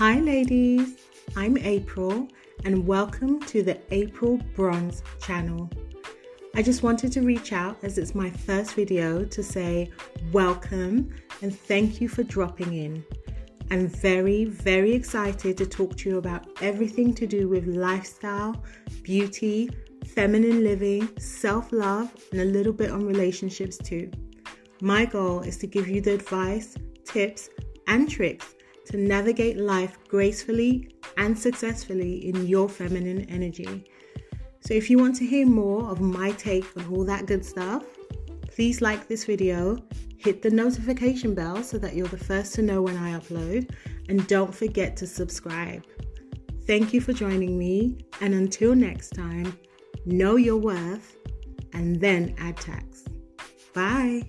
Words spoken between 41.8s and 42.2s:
you're the